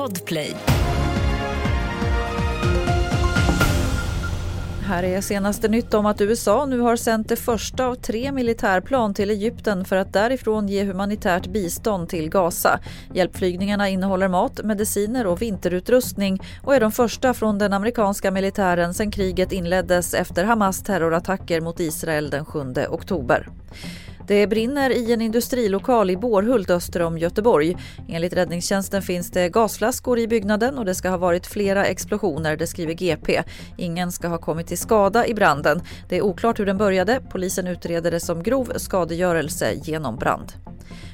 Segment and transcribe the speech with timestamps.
[0.00, 0.56] Podplay.
[4.82, 9.14] Här är senaste nytt om att USA nu har sänt det första av tre militärplan
[9.14, 12.80] till Egypten för att därifrån ge humanitärt bistånd till Gaza.
[13.14, 19.10] Hjälpflygningarna innehåller mat, mediciner och vinterutrustning och är de första från den amerikanska militären sedan
[19.10, 22.60] kriget inleddes efter Hamas terrorattacker mot Israel den 7
[22.90, 23.48] oktober.
[24.30, 27.76] Det brinner i en industrilokal i Bårhult öster om Göteborg.
[28.08, 32.66] Enligt räddningstjänsten finns det gasflaskor i byggnaden och det ska ha varit flera explosioner, det
[32.66, 33.42] skriver GP.
[33.78, 35.82] Ingen ska ha kommit till skada i branden.
[36.08, 37.20] Det är oklart hur den började.
[37.30, 40.52] Polisen utreder det som grov skadegörelse genom brand.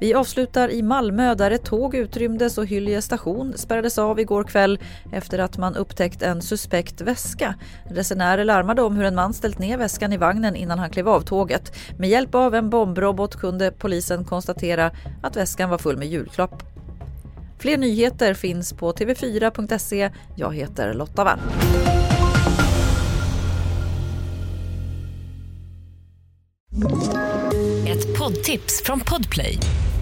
[0.00, 4.78] Vi avslutar i Malmö där ett tåg utrymdes och Hyllie station spärrades av igår kväll
[5.12, 7.54] efter att man upptäckt en suspekt väska.
[7.90, 11.20] Resenärer larmade om hur en man ställt ner väskan i vagnen innan han klev av
[11.20, 11.72] tåget.
[11.98, 14.90] Med hjälp av en bombrobot kunde polisen konstatera
[15.22, 16.62] att väskan var full med julklapp.
[17.58, 20.10] Fler nyheter finns på tv4.se.
[20.36, 21.38] Jag heter Lotta Wall.
[27.88, 29.58] Ett poddtips från Podplay.